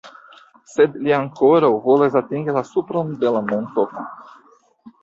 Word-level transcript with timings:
Sed 0.75 0.95
li 1.07 1.13
ankoraŭ 1.17 1.71
volas 1.85 2.17
atingi 2.23 2.57
la 2.59 2.65
supron 2.73 3.17
de 3.25 3.35
la 3.39 3.45
monto. 3.53 3.89